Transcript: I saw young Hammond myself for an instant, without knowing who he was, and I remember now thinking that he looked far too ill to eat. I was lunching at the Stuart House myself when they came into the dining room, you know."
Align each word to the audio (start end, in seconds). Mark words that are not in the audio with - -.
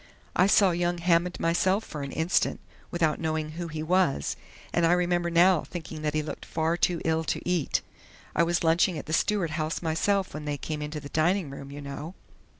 I 0.35 0.47
saw 0.47 0.71
young 0.71 0.97
Hammond 0.97 1.39
myself 1.39 1.83
for 1.83 2.01
an 2.01 2.11
instant, 2.11 2.59
without 2.89 3.19
knowing 3.19 3.49
who 3.51 3.67
he 3.67 3.83
was, 3.83 4.35
and 4.73 4.83
I 4.83 4.93
remember 4.93 5.29
now 5.29 5.61
thinking 5.63 6.01
that 6.01 6.15
he 6.15 6.23
looked 6.23 6.43
far 6.43 6.75
too 6.75 7.01
ill 7.05 7.23
to 7.25 7.47
eat. 7.47 7.83
I 8.35 8.41
was 8.41 8.63
lunching 8.63 8.97
at 8.97 9.05
the 9.05 9.13
Stuart 9.13 9.51
House 9.51 9.83
myself 9.83 10.33
when 10.33 10.45
they 10.45 10.57
came 10.57 10.81
into 10.81 10.99
the 10.99 11.09
dining 11.09 11.51
room, 11.51 11.69
you 11.71 11.81
know." 11.81 12.15